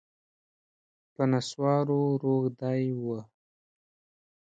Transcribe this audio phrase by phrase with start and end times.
[1.13, 3.03] په نسوارو روږدی و